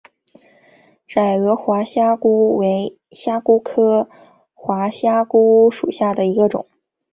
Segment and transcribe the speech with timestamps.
[1.05, 4.09] 窄额滑虾蛄为虾蛄科
[4.55, 6.65] 滑虾蛄属下的一个种。